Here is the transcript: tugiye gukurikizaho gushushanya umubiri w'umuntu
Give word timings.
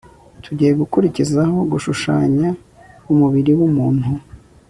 tugiye 0.43 0.71
gukurikizaho 0.79 1.57
gushushanya 1.71 2.49
umubiri 3.11 3.51
w'umuntu 3.59 4.09